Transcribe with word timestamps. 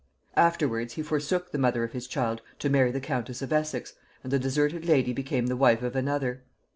Afterwards 0.35 0.95
he 0.95 1.03
forsook 1.03 1.51
the 1.51 1.59
mother 1.59 1.83
of 1.83 1.91
his 1.91 2.07
child 2.07 2.41
to 2.57 2.71
marry 2.71 2.89
the 2.89 2.99
countess 2.99 3.43
of 3.43 3.53
Essex, 3.53 3.93
and 4.23 4.31
the 4.33 4.39
deserted 4.39 4.83
lady 4.83 5.13
became 5.13 5.45
the 5.45 5.55
wife 5.55 5.83
of 5.83 5.95
another. 5.95 6.41